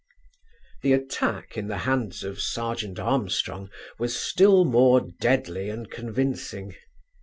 The 0.81 0.93
attack 0.93 1.55
in 1.55 1.67
the 1.67 1.77
hands 1.77 2.23
of 2.23 2.41
Serjeant 2.41 2.97
Armstrong 2.97 3.69
was 3.99 4.17
still 4.17 4.65
more 4.65 4.99
deadly 5.19 5.69
and 5.69 5.91
convincing. 5.91 6.73